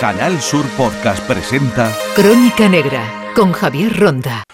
[0.00, 3.02] Canal Sur Podcast presenta Crónica Negra
[3.34, 4.44] con Javier Ronda.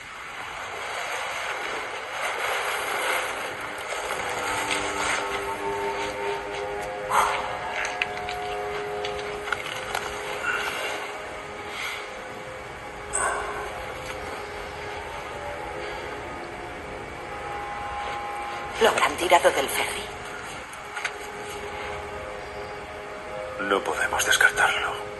[18.81, 20.05] Lo tirado del ferry.
[23.69, 25.14] No podemos descartarlo.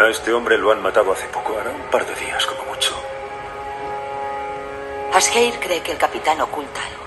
[0.00, 2.98] A este hombre lo han matado hace poco, hará un par de días como mucho.
[5.12, 7.04] Asgeir cree que el capitán oculta algo.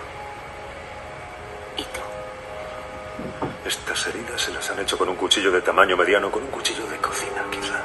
[1.78, 3.68] ¿Y tú?
[3.68, 6.86] Estas heridas se las han hecho con un cuchillo de tamaño mediano, con un cuchillo
[6.86, 7.82] de cocina, quizá.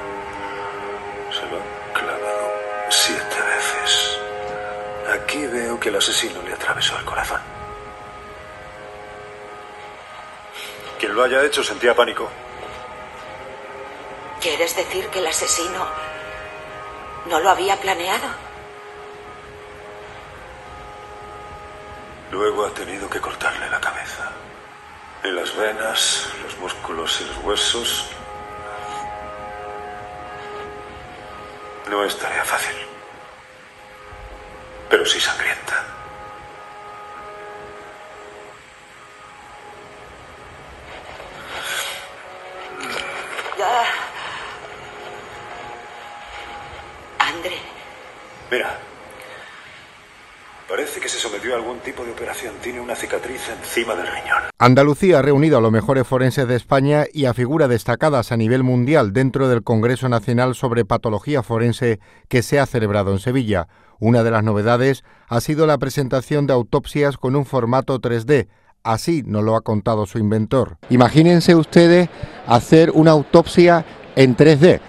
[1.33, 2.53] Se lo han clavado
[2.91, 4.19] siete veces.
[5.11, 7.41] Aquí veo que el asesino le atravesó el corazón.
[10.98, 12.29] Quien lo haya hecho sentía pánico.
[14.41, 15.84] ¿Quieres decir que el asesino
[17.27, 18.28] no lo había planeado?
[22.31, 24.31] Luego ha tenido que cortarle la cabeza.
[25.25, 28.05] Y las venas, los músculos y los huesos.
[31.91, 32.77] No es tarea fácil.
[34.89, 35.97] Pero sí sangrienta.
[48.50, 48.78] Mira.
[50.68, 52.54] Parece que se sometió a algún tipo de operación.
[52.62, 54.42] Tiene una cicatriz encima del riñón.
[54.58, 58.64] Andalucía ha reunido a los mejores forenses de España y a figuras destacadas a nivel
[58.64, 63.69] mundial dentro del Congreso Nacional sobre Patología Forense que se ha celebrado en Sevilla.
[63.98, 68.48] Una de las novedades ha sido la presentación de autopsias con un formato 3D.
[68.82, 70.76] Así nos lo ha contado su inventor.
[70.91, 72.10] Imagínense ustedes
[72.46, 74.80] hacer una autopsia en 3D.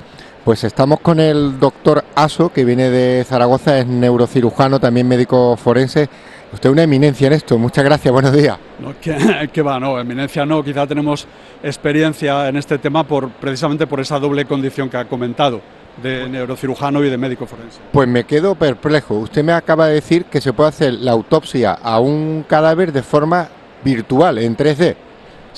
[0.50, 6.10] Pues estamos con el doctor Aso, que viene de Zaragoza, es neurocirujano, también médico forense.
[6.52, 7.60] Usted es una eminencia en esto.
[7.60, 8.58] Muchas gracias, buenos días.
[8.80, 11.28] No, que, que va, no, eminencia no, quizá tenemos
[11.62, 15.62] experiencia en este tema por, precisamente por esa doble condición que ha comentado,
[16.02, 17.78] de neurocirujano y de médico forense.
[17.92, 19.20] Pues me quedo perplejo.
[19.20, 23.04] Usted me acaba de decir que se puede hacer la autopsia a un cadáver de
[23.04, 23.50] forma
[23.84, 24.96] virtual, en 3D.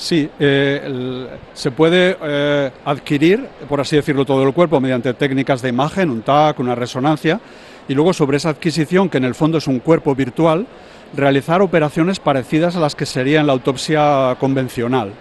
[0.02, 5.68] Sí, eh, se puede eh, adquirir, por así decirlo, todo el cuerpo mediante técnicas de
[5.68, 7.38] imagen, un TAC, una resonancia,
[7.86, 10.66] y luego sobre esa adquisición, que en el fondo es un cuerpo virtual,
[11.14, 15.12] realizar operaciones parecidas a las que sería en la autopsia convencional.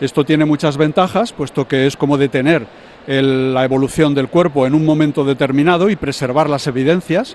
[0.00, 2.66] Esto tiene muchas ventajas, puesto que es como detener
[3.08, 7.34] el- la evolución del cuerpo en un momento determinado y preservar las evidencias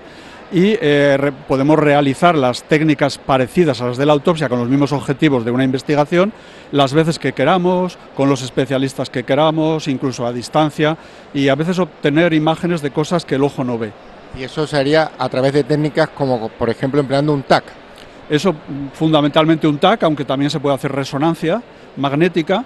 [0.52, 4.68] y eh, re- podemos realizar las técnicas parecidas a las de la autopsia con los
[4.68, 6.32] mismos objetivos de una investigación
[6.70, 10.96] las veces que queramos, con los especialistas que queramos, incluso a distancia
[11.34, 13.92] y a veces obtener imágenes de cosas que el ojo no ve.
[14.38, 17.64] Y eso se haría a través de técnicas como, por ejemplo, empleando un TAC.
[18.28, 18.54] Eso
[18.94, 21.62] fundamentalmente un TAC, aunque también se puede hacer resonancia
[21.96, 22.64] magnética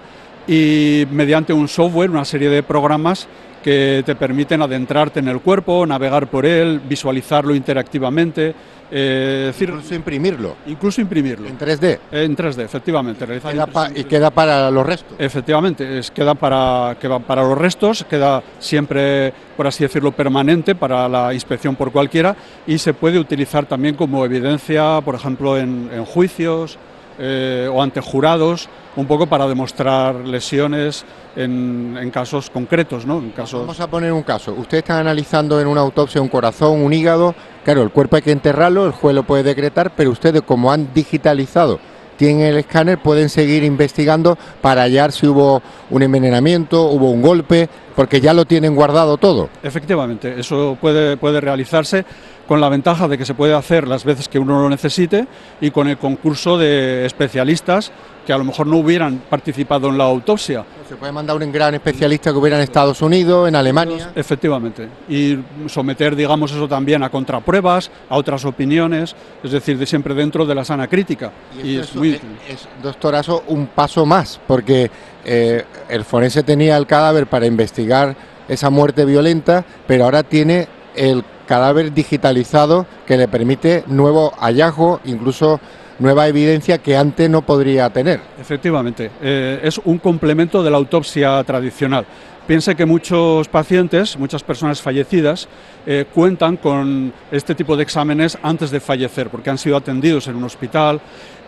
[0.48, 3.28] y mediante un software, una serie de programas
[3.62, 8.54] que te permiten adentrarte en el cuerpo, navegar por él, visualizarlo interactivamente,
[8.90, 11.46] eh, decir, Incluso imprimirlo incluso imprimirlo.
[11.46, 11.98] en 3D.
[12.10, 13.26] En 3D, efectivamente.
[13.26, 15.14] realizar Queda pa- impresión y queda para los restos.
[15.18, 21.06] Efectivamente, es, queda para, queda para los restos, queda siempre, por así decirlo, permanente para
[21.06, 22.34] la inspección por cualquiera
[22.66, 26.78] y se puede utilizar también como evidencia, por ejemplo, en, en juicios
[27.18, 31.04] eh, o ante jurados, un poco para demostrar lesiones
[31.36, 33.18] en, en casos concretos, ¿no?
[33.18, 33.60] En casos...
[33.60, 34.54] Vamos a poner un caso.
[34.56, 37.34] Usted está analizando en una autopsia un corazón, un hígado.
[37.64, 40.92] Claro, el cuerpo hay que enterrarlo, el juez lo puede decretar, pero ustedes, como han
[40.94, 41.78] digitalizado,
[42.16, 47.68] tienen el escáner, pueden seguir investigando para hallar si hubo un envenenamiento, hubo un golpe,
[47.94, 49.48] porque ya lo tienen guardado todo.
[49.62, 52.04] Efectivamente, eso puede, puede realizarse
[52.48, 55.26] con la ventaja de que se puede hacer las veces que uno lo necesite
[55.60, 57.92] y con el concurso de especialistas
[58.26, 60.64] que a lo mejor no hubieran participado en la autopsia.
[60.88, 64.10] Se puede mandar un gran especialista que hubiera en Estados Unidos, en Alemania.
[64.14, 64.88] Efectivamente.
[65.08, 70.44] Y someter, digamos, eso también a contrapruebas, a otras opiniones, es decir, de siempre dentro
[70.46, 71.30] de la sana crítica.
[71.62, 72.20] Y, es es, muy es-
[72.50, 74.90] es, doctorazo, un paso más, porque
[75.24, 78.14] eh, el forense tenía el cadáver para investigar
[78.48, 85.60] esa muerte violenta, pero ahora tiene el cadáver digitalizado que le permite nuevo hallazgo, incluso
[85.98, 88.20] nueva evidencia que antes no podría tener.
[88.40, 92.06] Efectivamente, eh, es un complemento de la autopsia tradicional.
[92.46, 95.48] Piense que muchos pacientes, muchas personas fallecidas,
[95.86, 100.36] eh, cuentan con este tipo de exámenes antes de fallecer, porque han sido atendidos en
[100.36, 100.98] un hospital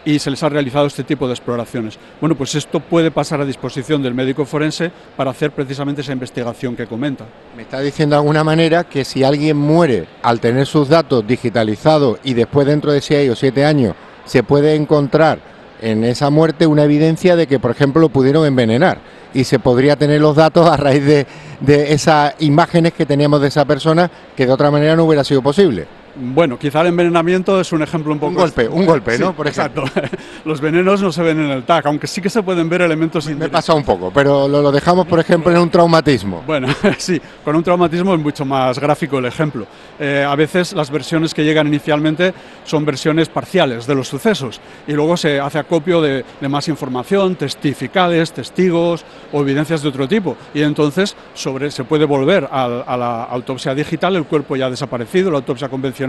[0.05, 1.99] y se les ha realizado este tipo de exploraciones.
[2.21, 6.77] Bueno, pues esto puede pasar a disposición del médico forense para hacer precisamente esa investigación
[6.77, 7.27] que comenta.
[7.57, 12.19] Me está diciendo de alguna manera que si alguien muere al tener sus datos digitalizados
[12.25, 13.95] y después dentro de seis o siete años
[14.25, 15.39] se puede encontrar
[15.83, 18.99] en esa muerte una evidencia de que, por ejemplo, lo pudieron envenenar
[19.33, 21.27] y se podría tener los datos a raíz de,
[21.61, 25.43] de esas imágenes que teníamos de esa persona que de otra manera no hubiera sido
[25.43, 25.87] posible.
[26.17, 28.31] Bueno, quizá el envenenamiento es un ejemplo un poco...
[28.33, 29.33] Un golpe, un golpe, ¿no?
[29.35, 29.85] Por exacto.
[30.45, 33.27] Los venenos no se ven en el TAC, aunque sí que se pueden ver elementos
[33.27, 33.59] Me indirectos.
[33.61, 36.43] pasa un poco, pero lo, lo dejamos, por ejemplo, en un traumatismo.
[36.47, 36.69] Bueno,
[36.99, 39.67] sí, con un traumatismo es mucho más gráfico el ejemplo.
[40.01, 42.35] Eh, a veces las versiones que llegan inicialmente
[42.65, 47.37] son versiones parciales de los sucesos y luego se hace acopio de, de más información,
[47.37, 50.37] testificales, testigos o evidencias de otro tipo.
[50.55, 54.71] Y entonces sobre, se puede volver al- a, la autopsia digital, el cuerpo ya ha
[54.71, 56.00] desaparecido, la autopsia convencional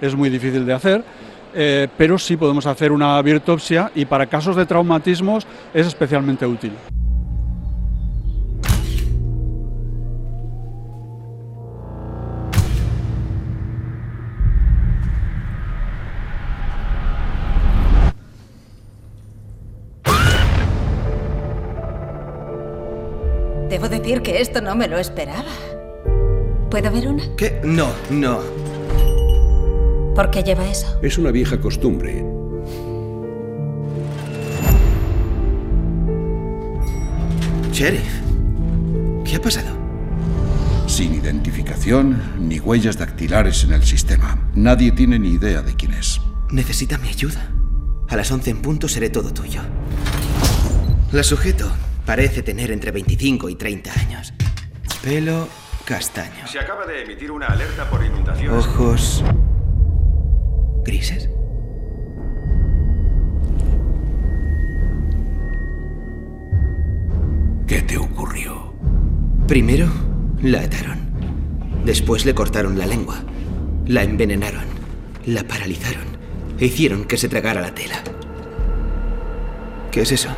[0.00, 1.04] es muy difícil de hacer.
[1.58, 6.72] eh, pero sí podemos hacer una biopsia y para casos de traumatismos es especialmente útil.
[23.68, 25.44] Debo decir que esto no me lo esperaba.
[26.70, 27.24] ¿Puedo ver una?
[27.36, 27.60] ¿Qué?
[27.64, 28.40] No, no.
[30.16, 30.98] ¿Por qué lleva eso?
[31.02, 32.24] Es una vieja costumbre.
[37.70, 38.22] Sheriff,
[39.26, 39.76] ¿qué ha pasado?
[40.86, 44.48] Sin identificación ni huellas dactilares en el sistema.
[44.54, 46.18] Nadie tiene ni idea de quién es.
[46.50, 47.50] Necesita mi ayuda.
[48.08, 49.60] A las 11 en punto seré todo tuyo.
[51.12, 51.70] La sujeto
[52.06, 54.32] parece tener entre 25 y 30 años.
[55.02, 55.46] Pelo
[55.84, 56.46] castaño.
[56.46, 58.54] Se acaba de emitir una alerta por inundación.
[58.54, 59.22] Ojos
[60.86, 61.28] grises.
[67.66, 68.72] ¿Qué te ocurrió?
[69.48, 69.88] Primero
[70.42, 70.98] la ataron.
[71.84, 73.22] Después le cortaron la lengua.
[73.86, 74.64] La envenenaron.
[75.26, 76.06] La paralizaron.
[76.58, 78.02] E hicieron que se tragara la tela.
[79.90, 80.28] ¿Qué es eso?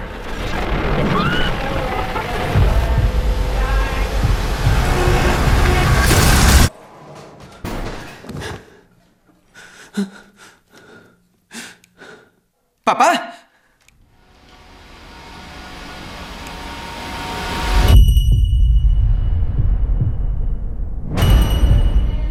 [12.89, 13.35] ¡Papá!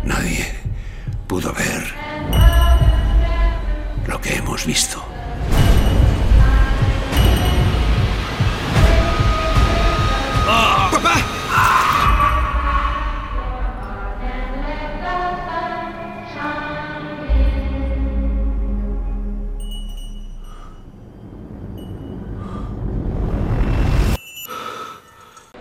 [0.03, 0.47] Nadie
[1.27, 1.93] pudo ver
[4.07, 4.96] lo que hemos visto.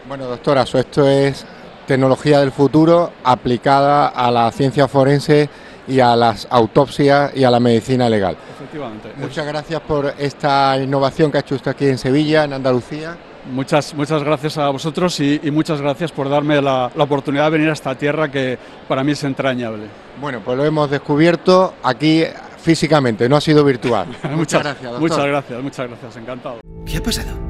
[0.08, 1.44] Bueno, doctora, esto es
[1.86, 5.48] tecnología del futuro aplicada a la ciencia forense
[5.88, 8.36] y a las autopsias y a la medicina legal.
[8.56, 9.12] Efectivamente.
[9.16, 13.16] Muchas gracias por esta innovación que ha hecho usted aquí en Sevilla, en Andalucía.
[13.52, 17.50] Muchas, muchas gracias a vosotros y, y muchas gracias por darme la, la oportunidad de
[17.50, 19.86] venir a esta tierra que para mí es entrañable.
[20.20, 22.24] Bueno, pues lo hemos descubierto aquí
[22.58, 24.08] físicamente, no ha sido virtual.
[24.34, 25.00] muchas, gracias, doctor.
[25.00, 26.60] Muchas gracias, muchas gracias, encantado.
[26.84, 27.45] ¿Qué ha pasado?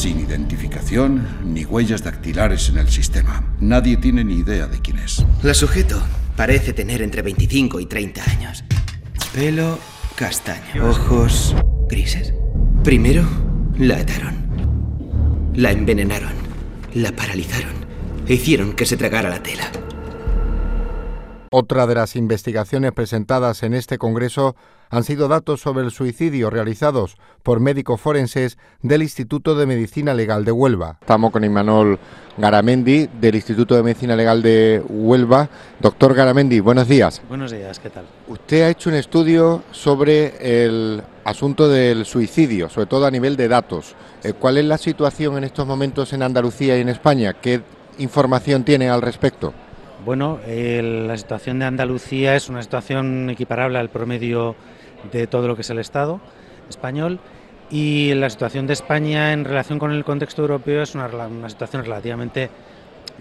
[0.00, 3.54] Sin identificación ni huellas dactilares en el sistema.
[3.60, 5.22] Nadie tiene ni idea de quién es.
[5.42, 6.02] La sujeto
[6.36, 8.64] parece tener entre 25 y 30 años.
[9.34, 9.78] Pelo
[10.16, 10.88] castaño.
[10.88, 11.54] Ojos
[11.90, 12.32] grises.
[12.82, 13.28] Primero
[13.76, 15.52] la ataron.
[15.54, 16.32] La envenenaron.
[16.94, 17.74] La paralizaron.
[18.26, 19.70] E hicieron que se tragara la tela.
[21.52, 24.54] Otra de las investigaciones presentadas en este Congreso
[24.88, 30.44] han sido datos sobre el suicidio realizados por médicos forenses del Instituto de Medicina Legal
[30.44, 30.98] de Huelva.
[31.00, 31.98] Estamos con Imanol
[32.38, 35.48] Garamendi del Instituto de Medicina Legal de Huelva.
[35.80, 37.20] Doctor Garamendi, buenos días.
[37.28, 38.04] Buenos días, ¿qué tal?
[38.28, 43.48] Usted ha hecho un estudio sobre el asunto del suicidio, sobre todo a nivel de
[43.48, 43.96] datos.
[44.22, 47.32] Eh, ¿Cuál es la situación en estos momentos en Andalucía y en España?
[47.32, 47.60] ¿Qué
[47.98, 49.52] información tiene al respecto?
[50.04, 54.56] Bueno, la situación de Andalucía es una situación equiparable al promedio
[55.12, 56.20] de todo lo que es el Estado
[56.70, 57.20] español
[57.70, 61.84] y la situación de España en relación con el contexto europeo es una, una situación
[61.84, 62.48] relativamente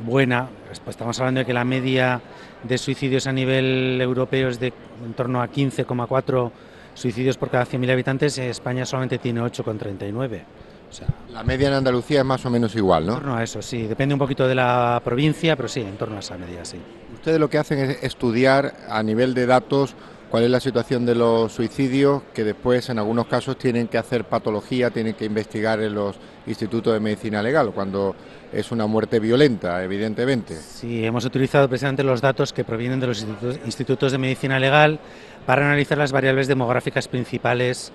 [0.06, 0.48] buena.
[0.68, 2.22] Pues estamos hablando de que la media
[2.64, 4.72] de suicidios a nivel europeo es de
[5.04, 6.52] en torno a 15,4
[6.94, 10.44] suicidios por cada 100.000 habitantes y España solamente tiene 8,39.
[10.90, 13.14] O sea, La media en Andalucía es más o menos igual, en ¿no?
[13.16, 13.88] torno a eso, sí.
[13.88, 16.78] Depende un poquito de la provincia, pero sí, en torno a esa media, sí.
[17.14, 19.96] Ustedes lo que hacen es estudiar a nivel de datos
[20.30, 24.26] ¿Cuál es la situación de los suicidios que después en algunos casos tienen que hacer
[24.26, 28.16] patología, tienen que investigar en los institutos de medicina legal, cuando
[28.54, 30.56] es una muerte violenta, evidentemente?
[30.56, 33.26] Sí, hemos utilizado precisamente los datos que provienen de los
[33.66, 35.00] institutos, de medicina legal
[35.48, 37.92] para analizar las variables demográficas principales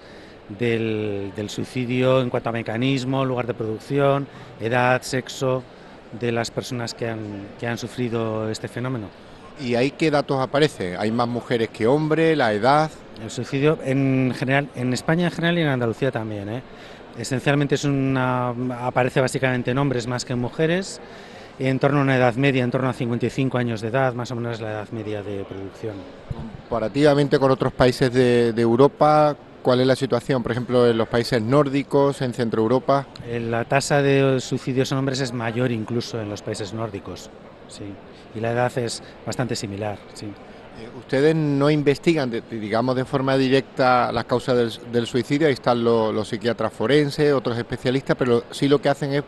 [0.49, 4.27] del, suicidio en cuanto a mecanismo, lugar de producción,
[4.61, 5.63] edad, sexo
[6.19, 9.09] de las personas que han sufrido este fenómeno.
[9.61, 10.97] ¿Y ahí qué datos aparecen?
[10.99, 12.37] ¿Hay más mujeres que hombres?
[12.37, 12.91] ¿La edad?
[13.23, 16.49] El suicidio en general, en España en general y en Andalucía también.
[16.49, 16.63] ¿eh?
[17.19, 18.49] Esencialmente es una,
[18.81, 21.01] aparece básicamente en hombres más que en mujeres,
[21.61, 24.35] en torno a una edad media, en torno a 55 años de edad, más o
[24.35, 25.95] menos la edad media de producción.
[26.35, 31.09] Comparativamente con otros países de, de Europa, ¿Cuál es la situación, por ejemplo, en los
[31.09, 33.09] países nórdicos, en Centro Europa?
[33.27, 37.31] Eh, la tasa de suicidios en hombres es mayor incluso en los países nórdicos.
[37.67, 37.85] Sí
[38.35, 39.99] y la edad es bastante similar.
[40.15, 40.27] Sí.
[40.27, 46.29] Eh, ustedes no investigan, digamos, de forma directa las causas del, suicidio, ahí están los,
[46.29, 49.23] psiquiatras forenses, otros especialistas, pero sí lo que hacen es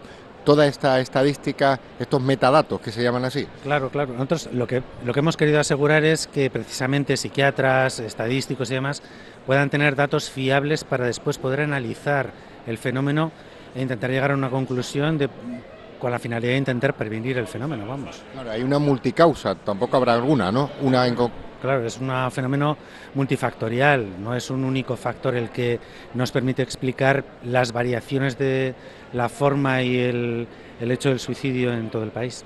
[0.46, 3.48] toda esta estadística, estos metadatos que se llaman así.
[3.64, 4.12] Claro, claro.
[4.12, 9.02] Nosotros lo que, lo que hemos querido asegurar es que precisamente psiquiatras, estadísticos y demás
[9.44, 12.30] puedan tener datos fiables para después poder analizar
[12.68, 13.32] el fenómeno
[13.74, 15.28] e intentar llegar a una conclusión de
[15.98, 18.22] con la finalidad de intentar prevenir el fenómeno, vamos.
[18.32, 20.70] Claro, hay una multicausa, tampoco habrá alguna, ¿no?
[20.82, 21.08] Una
[21.66, 22.76] Claro, es un fenómeno
[23.14, 25.80] multifactorial, no es un único factor el que
[26.14, 28.72] nos permite explicar las variaciones de
[29.12, 30.46] la forma y el,
[30.80, 32.44] el hecho del suicidio en todo el país.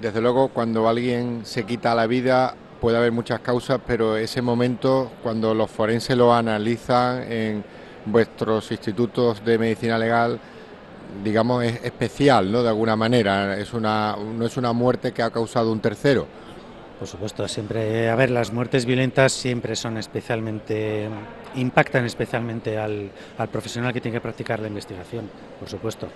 [0.00, 5.10] Desde luego, cuando alguien se quita la vida, puede haber muchas causas, pero ese momento,
[5.24, 7.64] cuando los forenses lo analizan en
[8.04, 10.38] vuestros institutos de medicina legal,
[11.24, 12.62] digamos, es especial, ¿no?
[12.62, 16.45] De alguna manera, es una, no es una muerte que ha causado un tercero.
[16.98, 21.08] Por supuesto, siempre, a ver, las muertes violentas siempre son especialmente,
[21.54, 25.28] impactan especialmente al, al profesional que tiene que practicar la investigación,
[25.60, 26.08] por supuesto.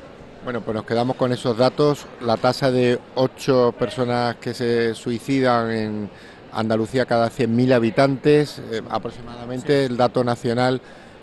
[0.42, 2.06] Bueno, pues nos quedamos con esos datos.
[2.22, 6.10] La tasa de ocho personas que se suicidan en
[6.52, 10.80] Andalucía cada 100.000 habitantes, eh, aproximadamente el dato nacional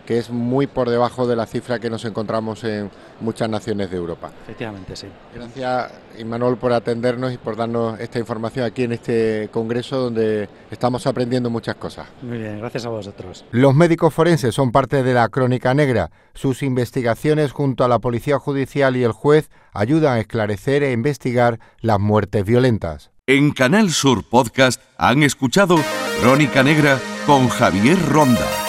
[0.08, 3.98] que es muy por debajo de la cifra que nos encontramos en muchas naciones de
[3.98, 4.32] Europa.
[4.44, 5.08] Efectivamente, sí.
[5.36, 11.06] Gracias, Imanol, por atendernos y por darnos esta información aquí en este congreso donde estamos
[11.06, 12.08] aprendiendo muchas cosas.
[12.22, 13.44] Muy bien, gracias a vosotros.
[13.52, 16.10] Los médicos forenses son parte de la Crónica Negra.
[16.34, 21.60] Sus investigaciones junto a la Policía Judicial y el juez ayudan a esclarecer e investigar
[21.82, 23.12] las muertes violentas.
[23.26, 25.76] En Canal Sur Podcast han escuchado
[26.22, 28.67] Crónica Negra con Javier Ronda.